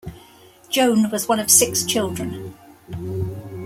Joan 0.71 1.11
was 1.11 1.27
one 1.27 1.39
of 1.39 1.51
six 1.51 1.83
children. 1.83 2.55